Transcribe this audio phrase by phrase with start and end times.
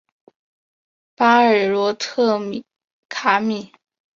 [1.15, 2.39] 巴尔罗特
[3.07, 3.71] 卡米。